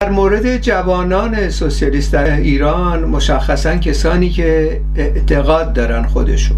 [0.00, 6.56] در مورد جوانان سوسیالیست در ایران مشخصا کسانی که اعتقاد دارن خودشون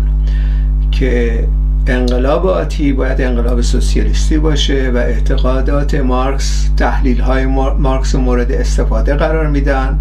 [0.91, 1.45] که
[1.89, 7.47] انقلاب آتی باید انقلاب سوسیالیستی باشه و اعتقادات مارکس تحلیل های
[7.79, 9.99] مارکس مورد استفاده قرار میدن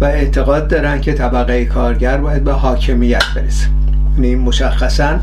[0.00, 3.66] و اعتقاد دارن که طبقه کارگر باید به حاکمیت برسه.
[4.16, 5.18] یعنی مشخصا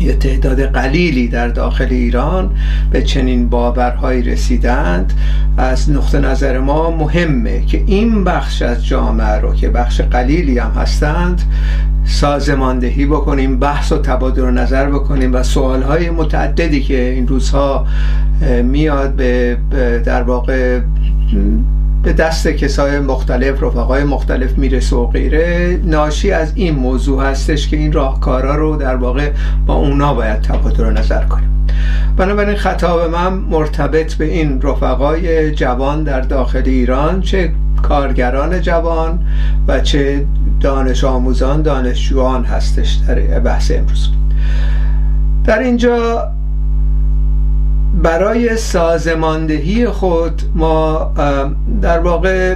[0.00, 2.50] یه تعداد قلیلی در داخل ایران
[2.90, 5.12] به چنین باورهایی رسیدند.
[5.56, 10.70] از نقطه نظر ما مهمه که این بخش از جامعه رو که بخش قلیلی هم
[10.70, 11.42] هستند
[12.04, 17.86] سازماندهی بکنیم بحث و تبادل نظر بکنیم و سوالهای متعددی که این روزها
[18.64, 19.58] میاد به
[20.04, 20.80] در واقع
[22.02, 25.80] به دست کسای مختلف رفقای مختلف می‌رسه و غیره.
[25.84, 29.30] ناشی از این موضوع هستش که این راهکارا رو در واقع
[29.66, 31.66] با اونا باید تبادل نظر کنیم.
[32.16, 39.26] بنابراین خطاب من مرتبط به این رفقای جوان در داخل ایران چه کارگران جوان
[39.68, 40.26] و چه
[40.60, 44.08] دانش آموزان دانشجویان هستش در بحث امروز.
[45.44, 46.28] در اینجا
[48.02, 51.12] برای سازماندهی خود ما
[51.82, 52.54] در واقع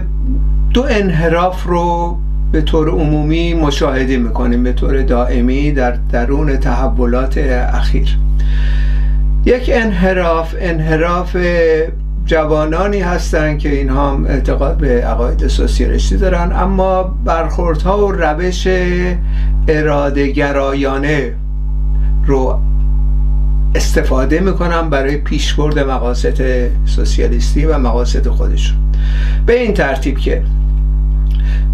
[0.74, 2.16] دو انحراف رو
[2.52, 7.38] به طور عمومی مشاهده می‌کنیم به طور دائمی در درون تحولات
[7.72, 8.18] اخیر.
[9.44, 11.36] یک انحراف انحراف
[12.26, 18.68] جوانانی هستند که اینها اعتقاد به عقاید سوسیالیستی دارن اما برخوردها و روش
[19.68, 21.34] اراده گرایانه
[22.26, 22.60] رو
[23.74, 28.76] استفاده می‌کنن برای پیشبرد مقاصد سوسیالیستی و مقاصد خودشون.
[29.46, 30.42] به این ترتیب که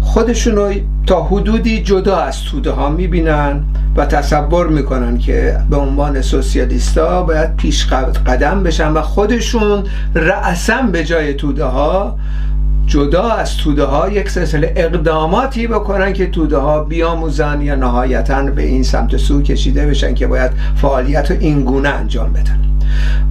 [0.01, 0.73] خودشون رو
[1.07, 3.63] تا حدودی جدا از توده ها می‌بینن
[3.95, 7.87] و تصور می‌کنن که به عنوان سوسیالیستا باید پیش
[8.25, 9.83] قدم بشن و خودشون
[10.15, 12.17] رأسا به جای توده ها
[12.85, 18.61] جدا از توده ها یک سلسله اقداماتی بکنن که توده ها بیاموزن یا نهایتا به
[18.61, 22.59] این سمت سو کشیده بشن که باید فعالیت رو اینگونه انجام بدن.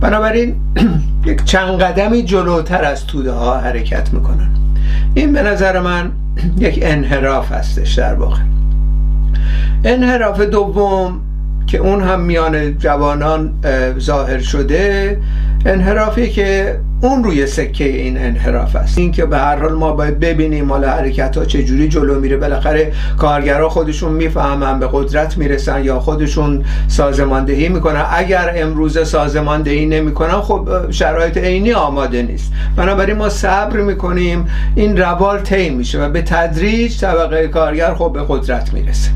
[0.01, 0.57] بنابراین
[1.27, 4.51] یک چند قدمی جلوتر از توده ها حرکت می‌کنن.
[5.15, 6.13] این به نظر من
[6.67, 8.41] یک انحراف هستش در واقع.
[9.85, 11.21] انحراف دوم
[11.67, 13.53] که اون هم میان جوانان
[13.99, 15.19] ظاهر شده
[15.67, 18.99] انحرافی که اون روی سکه این انحراف است.
[18.99, 22.37] این که به هر حال ما باید ببینیم مال حرکت ها چجوری جلو میره.
[22.37, 28.05] بالاخره کارگرها خودشون می‌فهمن به قدرت می‌رسن یا خودشون سازماندهی می‌کنن.
[28.13, 32.53] اگر امروز سازماندهی نمی‌کنن خب شرایط عینی آماده نیست.
[32.77, 34.49] بنابراین ما صبر می‌کنیم.
[34.75, 39.11] این روال طی میشه و به تدریج طبقه کارگر خب به قدرت می‌رسه.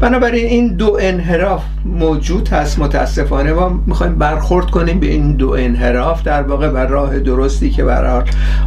[0.00, 3.52] بنابراین این دو انحراف موجود هست متاسفانه.
[3.52, 8.22] ما می‌خوایم برخورد کنیم به این دو انحراف در واقع بر راه درستی که برای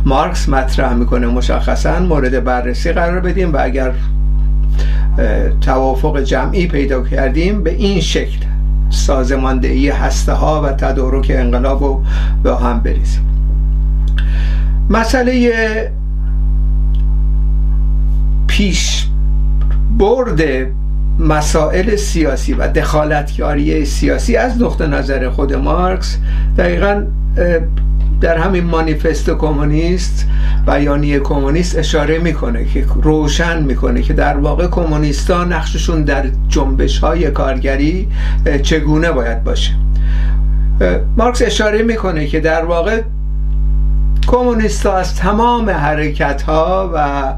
[0.05, 3.91] مارکس مطرح می‌کنه مشخصا مورد بررسی قرار بدیم و اگر
[5.61, 8.37] توافق جمعی پیدا کردیم به این شکل
[8.89, 12.03] سازماندهی هسته ها و تدارک انقلاب رو
[12.43, 13.23] به هم بریزیم
[14.89, 15.91] مسئله
[18.47, 19.07] پیش
[19.97, 20.41] برد
[21.19, 26.17] مسائل سیاسی و دخالتکاری سیاسی از نقطه نظر خود مارکس
[26.57, 27.03] دقیقا
[28.21, 30.27] در همین مانیفست کمونیست
[30.65, 37.31] بیانیه کمونیست اشاره می‌کنه که روشن می‌کنه که در واقع کمونیستا نقششون در جنبش های
[37.31, 38.07] کارگری
[38.63, 39.71] چگونه باید باشه.
[41.17, 43.01] مارکس اشاره می‌کنه که در واقع
[44.27, 47.33] کمونیستا از تمام حرکت ها و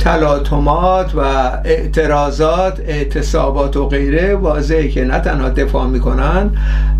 [0.00, 1.20] تلاطمات و
[1.64, 6.50] اعتراضات اعتصابات و غیره واضحه که نه تنها دفاع می‌کنن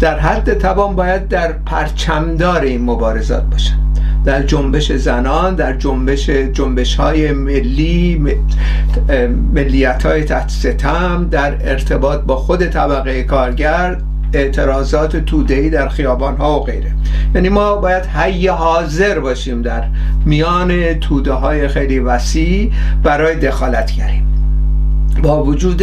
[0.00, 3.76] در حد توان باید در پرچمدار این مبارزات باشن.
[4.24, 8.36] در جنبش زنان در جنبش جنبش های ملی
[9.54, 13.96] ملیت های تحت ستم در ارتباط با خود طبقه کارگر
[14.32, 16.92] اعتراضات تودهی در خیابان ها و غیره.
[17.34, 19.84] یعنی ما باید حی حاضر باشیم در
[20.24, 22.72] میان توده های خیلی وسیع
[23.03, 24.27] برای دخالت گریم.
[25.22, 25.82] با وجود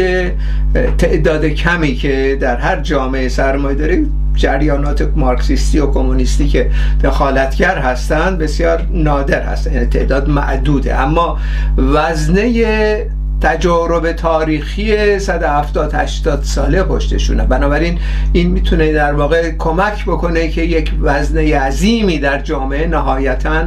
[0.97, 6.71] تعداد کمی که در هر جامعه سرمایه داریم جریانات مارکسیستی و کمونیستی که
[7.03, 9.73] دخالتگر هستند بسیار نادر هستند.
[9.73, 10.95] یعنی تعداد معدوده.
[10.99, 11.37] اما
[11.77, 13.05] وزنه
[13.41, 17.43] تجارب تاریخی 170 80 ساله پشتشونه.
[17.43, 17.99] بنابراین
[18.33, 23.63] این می‌تونه در واقع کمک بکنه که یک وزن عظیمی در جامعه نهایتا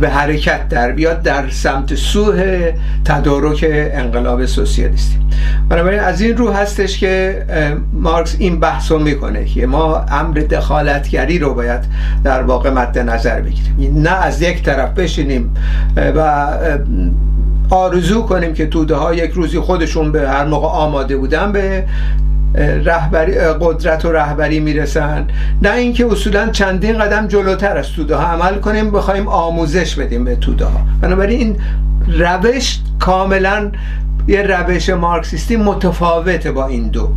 [0.00, 2.72] به حرکت در بیاد در سمت سوه
[3.04, 5.18] تدارک انقلاب سوسیالیستی.
[5.68, 7.42] بنابراین از این رو هستش که
[7.92, 11.80] مارکس این بحث رو می‌کنه که ما امر دخالتگری رو باید
[12.24, 14.02] در واقع مد نظر بگیریم.
[14.02, 15.54] نه از یک طرف بشینیم
[15.96, 16.46] و
[17.72, 21.84] آرزو کنیم که توده ها یک روزی خودشون به هر موقع آماده بودن به
[22.84, 25.26] رهبری قدرت و رهبری می‌رسن.
[25.62, 30.36] نه اینکه اصولا چندین قدم جلوتر از توده ها عمل کنیم بخوایم آموزش بدیم به
[30.36, 30.80] توده ها.
[31.00, 31.56] بنابراین این
[32.20, 33.70] روش کاملا
[34.28, 37.08] یه روش مارکسیستی متفاوته با این دو.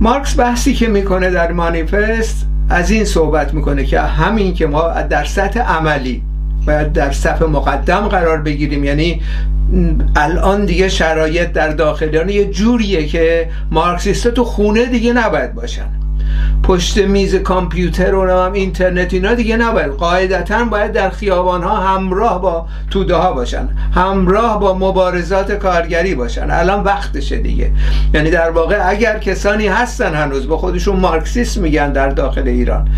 [0.00, 5.24] مارکس بحثی که می‌کنه در مانیفست از این صحبت می‌کنه که همین که ما در
[5.24, 6.22] سطح عملی
[6.68, 8.84] باید در صف مقدم قرار بگیریم.
[8.84, 9.22] یعنی
[10.16, 15.88] الان دیگه شرایط در داخلیان یه جوریه که مارکسیستا تو خونه دیگه نباید باشن.
[16.62, 19.92] پشت میز کامپیوتر و هم اینترنت اینا دیگه نباید.
[19.92, 26.50] قاعدتا باید در خیابان ها همراه با توده ها باشن همراه با مبارزات کارگری باشن.
[26.50, 27.70] الان وقتشه دیگه.
[28.14, 32.88] یعنی در واقع اگر کسانی هستن هنوز با خودشون مارکسیست میگن در داخل ایران.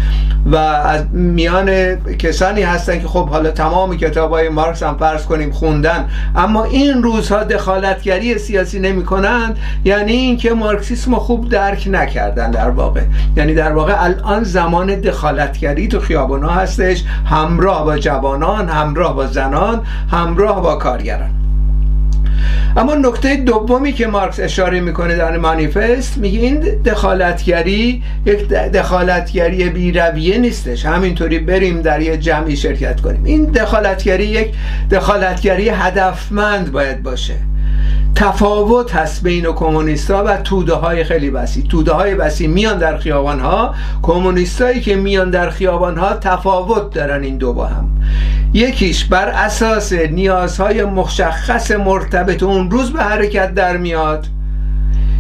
[0.47, 5.51] و از میان کسانی هستن که خب حالا تمام کتاب های مارکس هم فرض کنیم
[5.53, 12.71] خوندن اما این روزها دخالتگری سیاسی نمی کنند یعنی اینکه مارکسیسم خوب درک نکردن در
[12.71, 13.01] واقع.
[13.37, 19.83] یعنی در واقع الان زمان دخالتگری تو خیابونا هستش همراه با جوانان همراه با زنان
[20.11, 21.31] همراه با کارگران.
[22.77, 30.39] اما نکته دومی که مارکس اشاره می‌کنه در مانیفست میگه این دخالتگری یک دخالتگری بیرویه
[30.39, 30.87] نیستش.
[30.87, 33.25] همینطوری بریم در یه جمعی شرکت کنیم.
[33.25, 34.55] این دخالتگری یک
[34.91, 37.35] دخالتگری هدفمند باید باشه.
[38.15, 41.65] تفاوت هست بین کمونیستا و توده های خیلی وسیع.
[41.67, 47.23] توده های وسیع میان در خیابان ها کمونیستایی که میان در خیابان ها تفاوت دارن
[47.23, 47.89] این دو با هم.
[48.53, 54.27] یکیش بر اساس نیازهای مشخص مرتبط اون روز به حرکت در میاد.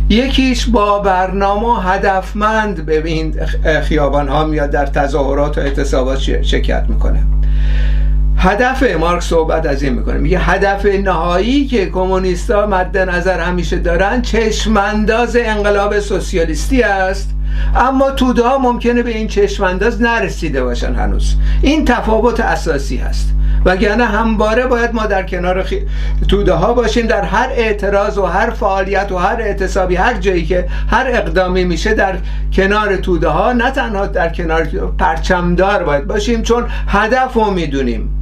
[0.08, 3.34] یکیش با برنامه هدفمند به این
[3.82, 7.22] خیابان ها میاد در تظاهرات و اعتصابات شرکت می‌کنه.
[8.36, 10.18] هدف مارکس صحبت از این می‌کنه.
[10.18, 17.30] میگه هدف نهایی که کمونیستا مد نظر همیشه دارن چشمانداز انقلاب سوسیالیستی است.
[17.76, 21.34] اما توده ممکنه به این چشمانداز نرسیده باشن هنوز.
[21.62, 23.34] این تفاوت اساسی هست.
[23.64, 25.86] وگرنه همباره باید ما در کنار خی...
[26.28, 30.68] توده ها باشیم در هر اعتراض و هر فعالیت و هر اعتصابی هر جایی که
[30.90, 32.14] هر اقدامی میشه در
[32.52, 34.64] کنار توده ها نه تنها در کنار
[34.98, 38.19] پرچمدار باید باشیم چون هدف رو می‌دونیم.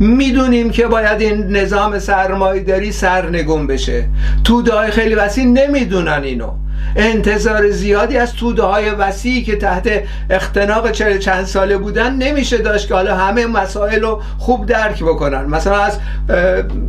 [0.00, 4.08] می‌دونیم که باید این نظام سرمایهداری سرنگون بشه.
[4.44, 6.50] توده های خیلی وسیع نمی‌دونن اینو.
[6.96, 12.88] انتظار زیادی از توده های وسیعی که تحت اختناق چه چند ساله بودن نمیشه داشت
[12.88, 15.44] که حالا همه مسائل رو خوب درک بکنن.
[15.44, 15.98] مثلا از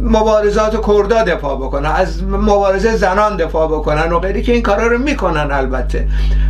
[0.02, 4.98] مبارزات کردا دفاع بکنن از مبارزه زنان دفاع بکنن و غیری که این کارا رو
[4.98, 6.08] می‌کنن البته.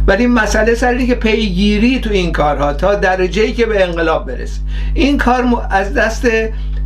[0.07, 4.60] ولی مسئله سر که پیگیری تو این کارها تا درجه که به انقلاب برسه.
[4.94, 6.28] این کار از دست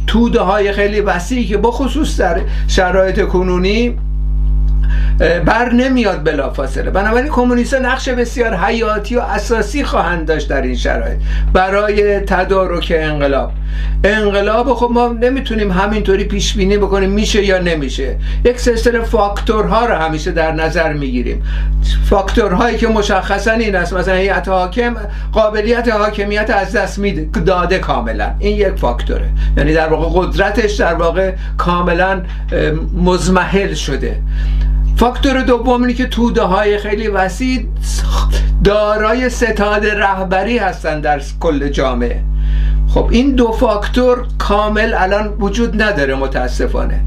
[0.08, 3.98] توده های خیلی وسیعی که بخصوص در شرایط کنونی
[5.46, 10.76] بر نمیاد بلا فاصله بنابراین کمونیست نقش بسیار حیاتی و اساسی خواهند داشت در این
[10.76, 11.18] شرایط.
[11.54, 13.52] برای تدارک انقلاب.
[14.04, 18.16] انقلاب خب ما نمی‌تونیم همینطوری پیش بینی بکنیم میشه یا نمیشه.
[18.46, 21.44] یک سلسله فاکتورها رو همیشه در نظر می‌گیریم.
[22.10, 23.94] فاکتورهایی که مشخصا این است.
[23.94, 24.96] مثلا هیئت حاکم
[25.32, 27.42] قابلیت حاکمیت از دست میده.
[27.42, 28.32] داده کاملا.
[28.40, 29.30] این یک فاکتوره.
[29.58, 32.22] یعنی در واقع قدرتش در واقع کاملا
[33.04, 34.16] مزمحل شده.
[34.98, 37.66] فاکتور دوم اینه که توده های خیلی وسیع
[38.64, 42.22] دارای ستاد رهبری هستن در کل جامعه.
[42.94, 47.02] خب این دو فاکتور کامل الان وجود نداره متاسفانه.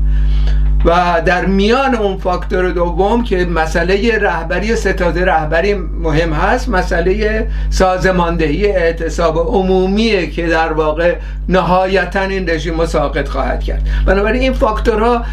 [0.85, 8.67] و در میان اون فاکتور دوم که مسئله رهبری ستاد رهبری مهم هست مسئله سازماندهی
[8.67, 11.17] اعتصاب عمومیه که در واقع
[11.49, 13.89] نهایتا این رژیم ساقط خواهد کرد.
[14.07, 15.25] بنابراین این فاکتورها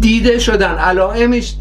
[0.00, 1.54] دیده شدن علائمش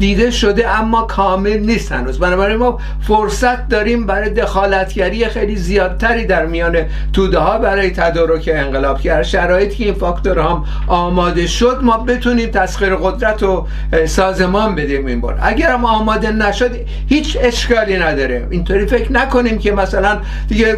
[0.00, 2.18] دیده شده اما کامل نیست هنوز.
[2.18, 6.76] بنابراین ما فرصت داریم برای دخالتگری خیلی زیادتری در میان
[7.12, 12.50] توده ها برای تدارک انقلاب که شرایطی که این فاکتور هم آماده شد ما بتونیم
[12.50, 13.66] تسخیر قدرت و
[14.06, 15.38] سازمان بدیم این بار.
[15.42, 16.70] اگر هم آماده نشد
[17.08, 18.46] هیچ اشکالی نداره.
[18.50, 20.76] اینطوری فکر نکنیم که مثلا دیگه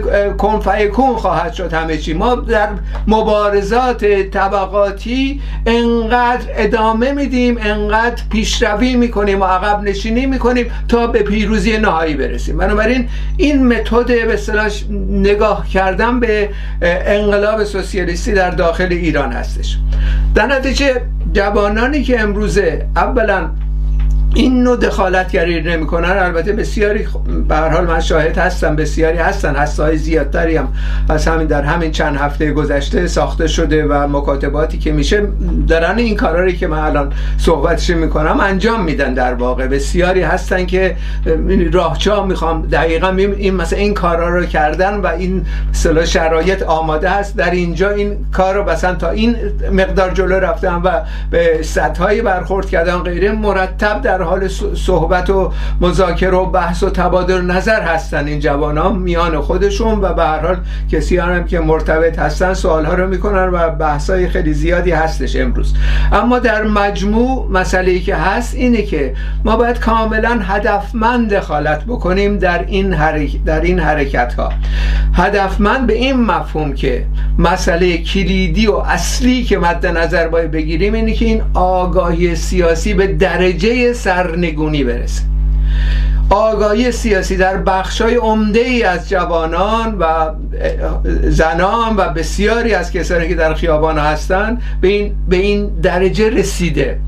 [0.93, 2.15] کن خواهد شد همه چی.
[2.15, 2.69] ما در
[3.07, 11.79] مبارزات طبقاتی انقدر ادامه میدیم انقدر پیشروی می‌کنیم و عقب نشینی می‌کنیم تا به پیروزی
[11.79, 12.59] نهایی برسیم.
[12.59, 14.37] بنابراین این متد به
[15.11, 16.49] نگاه کردن به
[16.83, 19.79] انقلاب سوسیالیستی در داخل ایران هستش.
[20.35, 21.01] در نتیجه
[21.33, 23.51] جوانانی که امروزه اولا
[24.35, 27.07] این نوع دخالتگری نمی‌کنن البته بسیاری
[27.49, 29.57] به هر حال من شاهد هستم بسیاری هستن.
[29.57, 30.69] هستهای زیادتری هم.
[31.09, 35.27] از همین در همین چند هفته گذشته ساخته شده و مکاتباتی که میشه
[35.69, 39.67] دارن این کاراری که من الان صحبتش می‌کنم انجام میدن در واقع.
[39.67, 40.97] بسیاری هستن که
[41.73, 47.37] راهچا می‌خوام دقیقا این مثلا این کارا رو کردن و این مثلا شرایط آماده هست
[47.37, 49.37] در اینجا این کار رو مثلا تا این
[49.73, 50.91] مقدار جلو رفتن و
[51.31, 57.83] به سطحهای برخورد کردن غیره مرتب حال صحبت و مذاکره و بحث و تبادل نظر
[57.83, 60.57] هستن این جوان ها میان خودشون و به هر حال
[60.93, 65.37] کسی هم که مرتبط هستن سوال ها رو می‌کنن و بحث های خیلی زیادی هستش
[65.37, 65.75] امروز.
[66.13, 69.15] اما در مجموع مسئله ای که هست اینه که
[69.45, 73.45] ما باید کاملا هدفمند دخالت بکنیم در این, حرک...
[73.45, 74.53] در این حرکت ها
[75.15, 77.07] هدفمند به این مفهوم که
[77.39, 83.07] مسئله کلیدی و اصلی که مد نظر باید بگیریم اینه که این آگاهی سیاسی به
[83.07, 85.23] درجه سرنگونی برسه.
[86.31, 90.05] آگاهی سیاسی در بخشای عمده ای از جوانان و
[91.23, 97.01] زنان و بسیاری از کسانی که در خیابان هستند به این, به این درجه رسیده.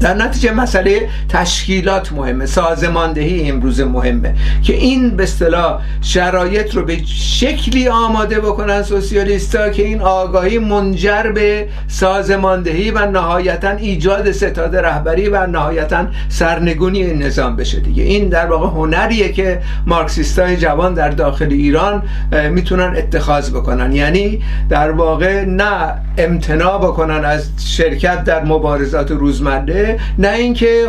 [0.00, 6.98] در نتیجه مسئله تشکیلات مهمه سازماندهی امروز مهمه که این به اصطلاح شرایط رو به
[7.06, 15.28] شکلی آماده بکنن سوسیالیستا که این آگاهی منجر به سازماندهی و نهایتا ایجاد ستاد رهبری
[15.28, 18.02] و نهایتا سرنگونی نظام بشه دیگه.
[18.02, 22.02] این در واقع هنریه که مارکسیستای جوان در داخل ایران
[22.50, 23.92] می‌تونن اتخاذ بکنن.
[23.92, 29.87] یعنی در واقع نه امتناع بکنن از شرکت در مبارزات روزمره
[30.18, 30.84] نه اینکه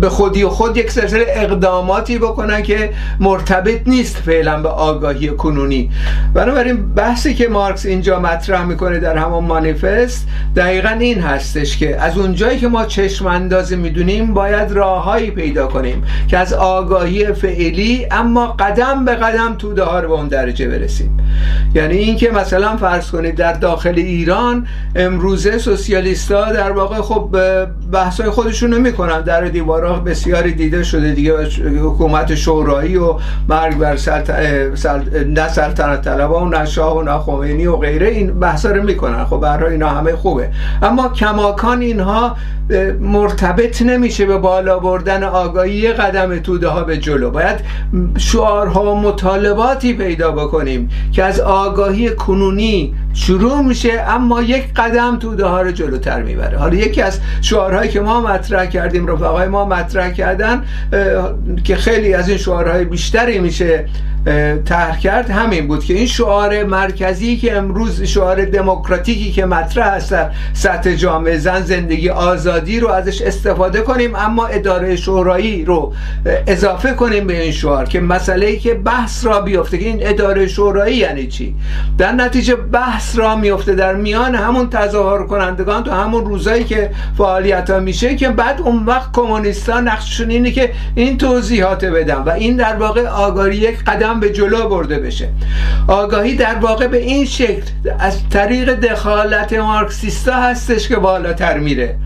[0.00, 5.90] به خودی و خود یک سلسله اقداماتی بکنن که مرتبط نیست فعلا به آگاهی کنونی.
[6.34, 12.18] بنابراین بحثی که مارکس اینجا مطرح می‌کنه در همون مانیفست دقیقا این هستش که از
[12.18, 18.46] اونجایی که ما چشم اندازی می‌دونیم باید راههایی پیدا کنیم که از آگاهی فعلی اما
[18.46, 21.16] قدم به قدم توده ها رو به اون درجه برسیم.
[21.74, 27.36] یعنی اینکه مثلا فرض کنید در داخل ایران امروزه سوسیالیستا در واقع خب
[27.92, 31.32] بحثای خودشون نمی‌کنن در دیوارا بسیاری دیده شده دیگه.
[31.82, 33.14] حکومت شورایی و
[33.48, 34.30] مرگ بر سلط...
[34.74, 35.00] سل...
[35.24, 38.08] نه سلطنت طلبا و نه شاه و نه خمینی و غیره.
[38.08, 39.24] این بحثا رو می‌کنن.
[39.24, 40.50] خب برای اینا همه خوبه.
[40.82, 42.36] اما کماکان اینها
[43.00, 47.30] مرتبط نمیشه به بالا بردن آگاهی قدم توده ها به جلو.
[47.30, 47.60] باید
[48.18, 55.46] شعارها و مطالباتی پیدا بکنیم که از آگاهی کنونی شروع میشه اما یک قدم توده
[55.46, 56.58] ها رو جلوتر می‌بره.
[56.58, 60.64] حالا یکی از شعارهایی که ما مطرح کردیم رفقای ما مطرح کردن
[61.64, 63.84] که خیلی از این شعارهای بیشتری میشه
[64.64, 65.30] طرح کرد.
[65.30, 70.94] همین بود که این شعار مرکزی که امروز شعار دموکراتیکی که مطرح هست در سطح
[70.94, 75.92] جامعه زن زندگی آزادی رو ازش استفاده کنیم اما اداره شورایی رو
[76.46, 80.46] اضافه کنیم به این شعار که مسئله ای که بحث را بیفته که این اداره
[80.46, 81.54] شورایی یعنی چی؟
[81.98, 87.70] در نتیجه بحث را میفته در میان همون تظاهر کنندگان تو همون روزایی که فعالیت
[87.70, 92.56] ها میشه که بعد اون وقت کمونیستا نقششون اینه که این توضیحات بدن و این
[92.56, 95.28] در واقع آگاری یک قدم به جلو برده بشه.
[95.88, 97.62] آگاهی در واقع به این شکل
[97.98, 101.96] از طریق دخالت مارکسیستا هستش که بالاتر میره.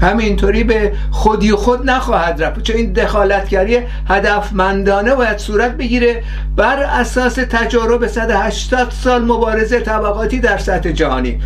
[0.00, 2.62] همینطوری به خودی خود نخواهد رفت.
[2.62, 6.22] چون این دخالتگری هدفمندانه باید صورت بگیره
[6.56, 11.40] بر اساس تجارب 180 سال مبارزه طبقاتی در سطح جهانی.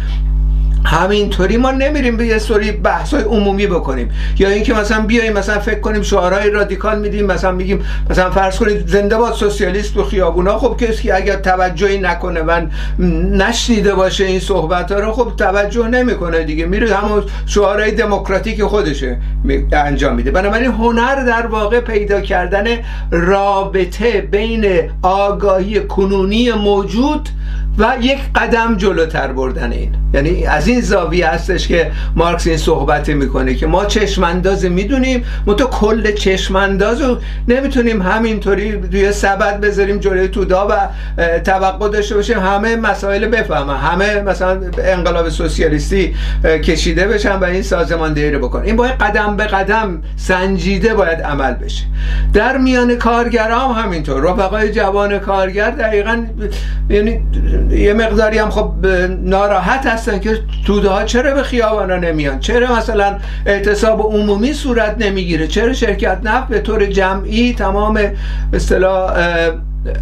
[0.85, 4.11] همینطوری ما نمیریم به یه سری بحث های عمومی بکنیم.
[4.39, 8.89] یا اینکه مثلا بیایم مثلا فکر کنیم شعارهای رادیکال میدیم مثلا میگیم مثلا فرض کنید
[8.89, 10.59] زنده باد سوسیالیست تو خیابونا.
[10.59, 12.67] خب کسی اگر توجهی نکنه و
[13.33, 16.67] نشنیده باشه این صحبت ها رو خب توجه نمی‌کنه دیگه.
[16.67, 19.19] میره همون شعارهای دموکراتیک خودشه
[19.73, 20.31] انجام میده.
[20.31, 22.65] بنابراین هنر در واقع پیدا کردن
[23.11, 27.29] رابطه بین آگاهی کنونی موجود
[27.79, 29.95] و یک قدم جلوتر بردن این.
[30.14, 35.55] یعنی از این زاویه هستش که مارکس این صحبت می‌کنه که ما چشمانداز می‌دونیم ما
[35.55, 40.73] تو کل چشمانداز رو نمی‌تونیم همینطوری توی سبد بذاریم جلوی تودا و
[41.38, 46.14] توقع داشته باشیم همه مسائل بفهمن همه مثلا انقلاب سوسیالیستی
[46.45, 51.55] کشیده بشن و این سازماندهی رو بکن این باید قدم به قدم سنجیده باید عمل
[51.55, 51.85] بشه.
[52.33, 54.23] در میان کارگرام همینطور.
[54.23, 56.26] رفقای جوان کارگر دقیقا
[56.91, 57.21] یعنی
[57.71, 58.87] یه مقداری هم خب
[59.23, 65.47] ناراحت هستن که توده ها چرا به خیابانا نمیان؟ چرا مثلا اعتصاب عمومی صورت نمی‌گیره؟
[65.47, 68.00] چرا شرکت نفت به طور جمعی تمام
[68.52, 69.12] اصطلاح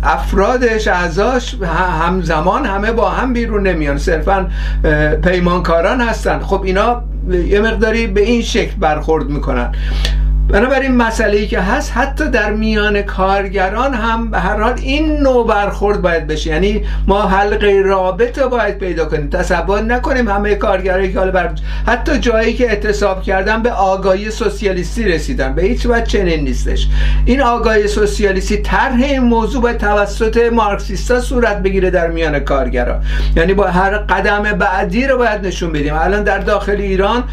[0.02, 1.54] افرادش اعضاش
[2.02, 3.98] همزمان همه با هم بیرون نمیان.
[3.98, 4.46] صرفا
[5.24, 6.40] پیمانکاران هستن.
[6.40, 7.02] خب اینا
[7.48, 9.72] یه مقداری به این شکل برخورد می‌کنن.
[10.52, 15.47] بنابراین مسئله ای که هست حتی در میان کارگران هم به هر حال این نوع
[15.47, 16.50] برخورد باید بشه.
[16.50, 19.30] یعنی ما حلقه رابطه باید پیدا کنیم.
[19.30, 21.50] تصور نکنیم همه کارگرایی که حالا بر
[21.87, 25.54] حتی جایی که اعتصاب کردن به آگاهی سوسیالیستی رسیدن.
[25.54, 26.88] به هیچ وجه چنین نیستش.
[27.25, 33.00] این آگاهی سوسیالیستی طرح این موضوع باید توسط مارکسیستا صورت بگیره در میان کارگرا.
[33.37, 35.95] یعنی با هر قدم بعدی رو باید نشون بدیم.
[35.95, 37.25] الان در داخل ایران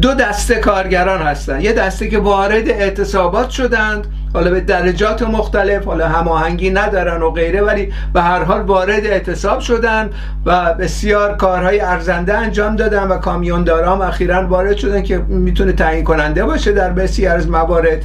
[0.00, 1.60] دو دسته کارگران هستن.
[1.60, 4.06] یه دسته که وارد اعتصابات شدند.
[4.34, 9.60] حالا به درجات مختلف حالا هماهنگی ندارن و غیره ولی به هر حال وارد اعتصاب
[9.60, 10.10] شدن
[10.46, 16.44] و بسیار کارهای ارزنده انجام دادن و کامیوندارام اخیرا وارد شدن که می‌تونه تعیین کننده
[16.44, 18.04] باشه در بسیار از موارد.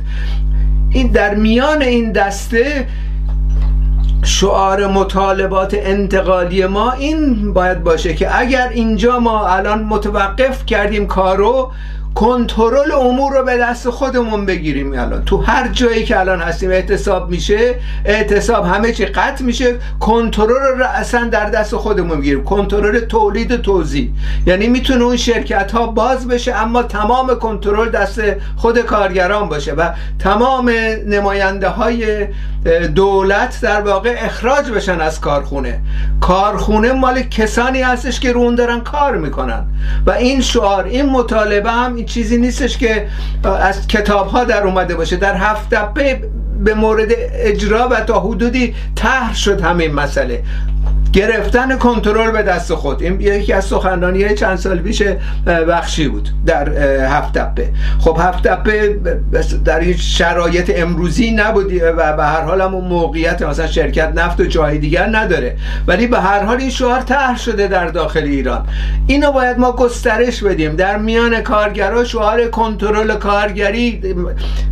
[0.89, 2.87] این در میان این دسته
[4.23, 11.71] شعار مطالبات انتقالی ما این باید باشه که اگر اینجا ما الان متوقف کردیم کارو
[12.19, 15.25] کنترل امور رو به دست خودمون بگیریم الان.
[15.25, 20.85] تو هر جایی که الان هستیم اعتصاب میشه اعتصاب همه چی قطع میشه کنترل رو
[20.85, 22.43] اصلا در دست خودمون بگیریم.
[22.43, 24.09] کنترل تولید و توزیع.
[24.45, 28.21] یعنی می‌تونه اون شرکت ها باز بشه اما تمام کنترل دست
[28.55, 30.71] خود کارگران باشه و تمام
[31.07, 32.27] نماینده های
[32.95, 35.79] دولت در واقع اخراج بشن از کارخونه.
[36.21, 39.65] کارخونه مال کسانی هستش که رون دارن کار می‌کنن.
[40.05, 43.07] و این شعار این مطالبه هم چیزی نیستش که
[43.43, 45.15] از کتاب ها در اومده باشه.
[45.15, 45.69] در هفت
[46.63, 50.43] به مورد اجرا و تا حدودی طرح شد همین مسئله.
[51.13, 53.03] گرفتن کنترل به دست خود.
[53.03, 55.03] این یکی از سخنرانی چند سال پیش
[55.47, 56.69] بخشی بود در
[57.05, 58.99] هفت تپه خب هفت تپه
[59.65, 64.45] در این شرایط امروزی نبودی و به هر حال هم موقعیت مثلا شرکت نفت و
[64.45, 65.57] جای دیگر نداره.
[65.87, 68.67] ولی به هر حال این شعار طرح شده در داخل ایران.
[69.07, 70.75] اینو باید ما گسترش بدیم.
[70.75, 74.01] در میان کارگرا شعار کنترل کارگری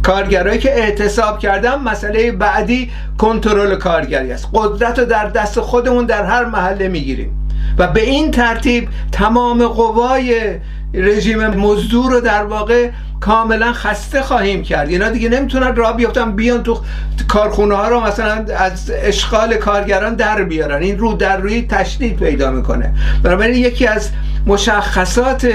[0.04, 4.50] کارگرایی که اعتصاب کردن مسئله بعدی کنترل کارگری است.
[4.54, 7.32] قدرت رو در دست خودمون در هر محله می‌گیریم.
[7.78, 10.56] و به این ترتیب تمام قوای
[10.94, 14.90] رژیم مزدور رو در واقع کاملا خسته خواهیم کرد.
[14.90, 16.80] اینا دیگه نمی‌تونن راه بیافتن بیان تو
[17.28, 20.82] کارخونه ها رو مثلا از اشغال کارگران در بیارن.
[20.82, 22.94] این رو در روی تشدید پیدا می‌کنه.
[23.24, 24.10] بنابراین یکی از
[24.48, 25.48] مشخصات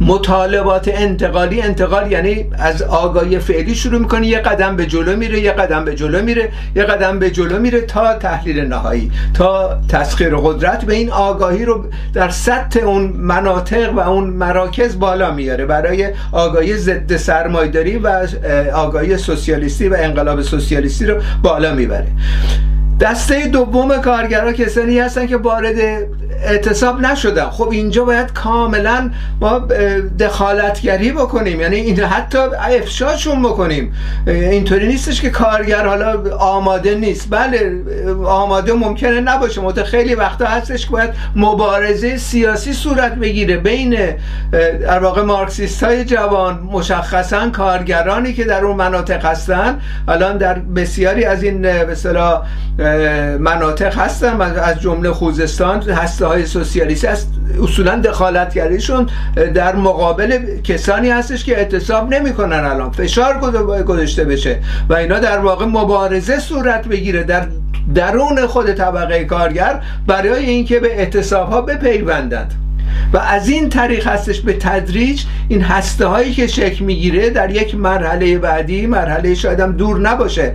[0.00, 5.52] مطالبات انتقالی انتقال یعنی از آگاهی فعلی شروع می‌کنه یه قدم به جلو میره یه
[5.52, 10.84] قدم به جلو میره یه قدم به جلو میره تا تحلیل نهایی تا تسخیر قدرت
[10.84, 16.76] به این آگاهی رو در سطح اون مناطق و اون مراکز بالا میاره برای آگاهی
[16.76, 18.26] ضد سرمایداری و
[18.74, 22.08] آگاهی سوسیالیستی و انقلاب سوسیالیستی رو بالا می‌بره.
[23.00, 25.76] دسته دوم کارگرها کسانی هستن که وارد
[26.44, 27.50] اعتصاب نشدن.
[27.50, 29.58] خب اینجا باید کاملا ما
[30.18, 31.60] دخالتگری بکنیم.
[31.60, 33.94] یعنی این حتی افشاشون بکنیم.
[34.26, 37.26] اینطوری نیستش که کارگر حالا آماده نیست.
[37.30, 37.82] بله
[38.26, 39.60] آماده ممکنه نباشه.
[39.60, 43.56] مت خیلی وقتا هستش که باید مبارزه سیاسی صورت بگیره.
[43.56, 43.96] بین
[44.80, 49.80] در واقع مارکسیست های جوان مشخصا کارگرانی که در اون مناطق هستن.
[50.08, 51.94] الان در بسیاری از این به
[53.38, 57.28] مناطق هستن از جمله خوزستان هسته های سوسیالیستی است
[57.62, 59.06] اصولا دخالتگریشون
[59.54, 62.90] در مقابل کسانی هستش که اعتصاب نمی‌کنن الان.
[62.90, 63.38] فشار
[63.82, 67.46] گذاشته بشه و اینا در واقع مبارزه صورت بگیره در
[67.94, 72.54] درون خود طبقه کارگر برای اینکه به اعتصاب ها بپیوندند.
[73.12, 77.74] و از این طریق هستش به تدریج این هسته هایی که شکل می‌گیره در یک
[77.74, 80.54] مرحله بعدی مرحله شاید هم دور نباشه.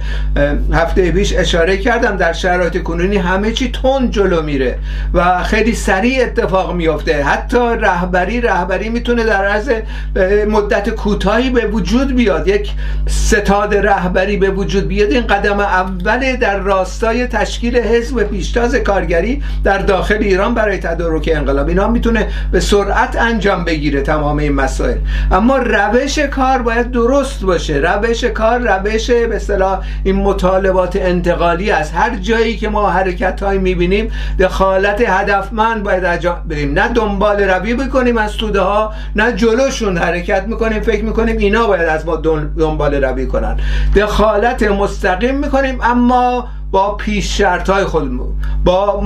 [0.74, 4.80] هفته پیش اشاره کردم در شرایط کنونی همه چی تون جلو میره
[5.14, 7.24] و خیلی سریع اتفاق میافته.
[7.24, 9.70] حتی رهبری رهبری می‌تونه در از
[10.48, 12.48] مدت کوتاهی به وجود بیاد.
[12.48, 12.72] یک
[13.08, 15.12] ستاد رهبری به وجود بیاد.
[15.12, 21.68] این قدم اول در راستای تشکیل حزب پیشتاز کارگری در داخل ایران برای تدارک انقلاب.
[21.68, 24.98] اینا می‌تونه به سرعت انجام بگیره تمام این مسائل.
[25.32, 27.78] اما روش کار باید درست باشه.
[27.78, 31.96] روش کار روش به اصطلاح این مطالبات انتقالی است.
[31.96, 37.74] هر جایی که ما حرکت های می‌بینیم دخالت هدفمند باید انجام بریم نه دنبال روی
[37.74, 42.16] بکنیم از توده ها نه جلوشون حرکت می‌کنیم فکر می‌کنیم اینا باید از ما
[42.58, 43.58] دنبال روی کنن.
[43.96, 48.34] دخالت مستقیم می‌کنیم اما با پیش شرط های خودمون
[48.66, 49.04] با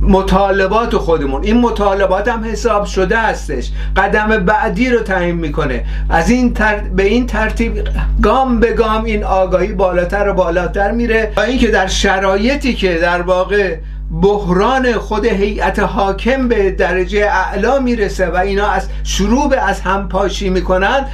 [0.00, 1.44] مطالبات خودمون.
[1.44, 3.70] این مطالبات هم حساب شده هستش.
[3.96, 5.84] قدم بعدی رو تعیین می‌کنه.
[6.10, 6.76] از این تر...
[6.76, 7.88] به این ترتیب
[8.22, 11.32] گام به گام این آگاهی بالاتر و بالاتر میره.
[11.36, 13.76] و اینکه در شرایطی که در واقع
[14.22, 20.50] بحران خود هیئت حاکم به درجه اعلا می‌رسه و اینا از شروع به از همپاشی
[20.50, 21.06] می‌کنن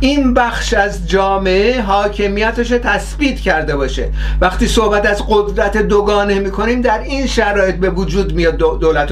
[0.00, 4.08] این بخش از جامعه حاکمیتش رو تثبیت کرده باشه.
[4.40, 9.08] وقتی صحبت از قدرت دوگانه می‌کنیم در این شرایط به وجود میاد دولت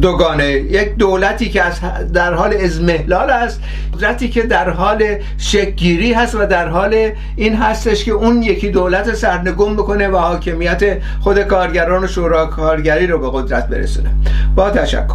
[0.00, 0.46] دوگانه.
[0.50, 1.80] یک دولتی که از
[2.12, 3.62] در حال ازمهلال است
[3.94, 5.04] قدرتی که در حال
[5.38, 10.98] شکگیری هست و در حال این هستش که اون یکی دولت سرنگون بکنه و حاکمیت
[11.20, 14.10] خود کارگران و شورا کارگری رو به قدرت برسونه.
[14.56, 15.14] با تشکر.